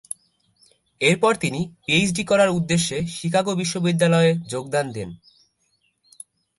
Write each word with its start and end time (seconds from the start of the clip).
এরপর 1.01 1.33
তিনি 1.35 1.61
পিএইচডি 1.83 2.23
করার 2.23 2.49
উদ্দেশ্যে 2.49 2.97
শিকাগো 3.07 3.53
বিশ্ববিদ্যালয়ে 3.55 4.31
যোগদান 4.49 4.85
দেন। 4.91 5.09